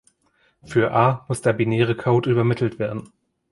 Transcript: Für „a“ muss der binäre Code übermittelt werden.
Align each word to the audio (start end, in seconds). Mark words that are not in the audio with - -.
Für 0.63 0.93
„a“ 0.95 1.25
muss 1.27 1.43
der 1.43 1.53
binäre 1.53 1.95
Code 1.95 2.27
übermittelt 2.31 2.79
werden. 2.79 3.13